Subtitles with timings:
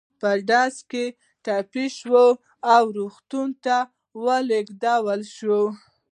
[0.19, 1.05] په ډزو کې
[1.45, 2.25] ټپي شو
[2.73, 3.77] او روغتون ته
[4.23, 5.61] ولېږدول شو.